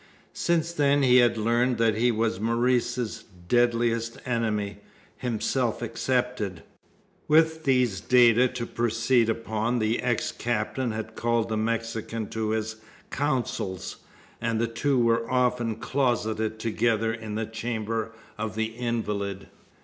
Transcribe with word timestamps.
Since 0.33 0.73
then 0.73 1.03
he 1.03 1.17
had 1.17 1.37
learnt 1.37 1.77
that 1.77 1.93
he 1.95 2.09
was 2.11 2.39
Maurice's 2.39 3.23
deadliest 3.47 4.17
enemy 4.25 4.77
himself 5.17 5.83
excepted. 5.83 6.63
With 7.27 7.65
these 7.65 8.01
data 8.01 8.47
to 8.47 8.65
proceed 8.65 9.29
upon 9.29 9.77
the 9.77 10.01
ex 10.01 10.31
captain 10.31 10.89
had 10.91 11.15
called 11.15 11.49
the 11.49 11.57
Mexican 11.57 12.29
to 12.29 12.49
his 12.49 12.77
counsels, 13.11 13.97
and 14.41 14.59
the 14.59 14.65
two 14.65 14.97
were 14.97 15.29
often 15.29 15.75
closeted 15.75 16.57
together 16.57 17.13
in 17.13 17.35
the 17.35 17.45
chamber 17.45 18.11
of 18.39 18.55
the 18.55 18.73
invalid. 18.75 19.49